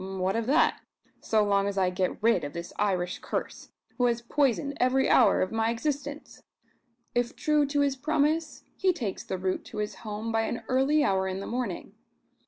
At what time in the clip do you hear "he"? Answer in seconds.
8.75-8.93